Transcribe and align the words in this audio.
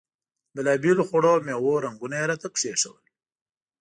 د 0.55 0.55
بېلابېلو 0.55 1.03
خوړو 1.09 1.29
او 1.35 1.43
میوو 1.47 1.83
رنګونه 1.85 2.15
یې 2.19 2.25
راته 2.29 2.47
کېښودل. 2.55 3.05